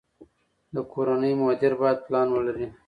[0.73, 2.67] د کورنۍ مدیر باید پلان ولري.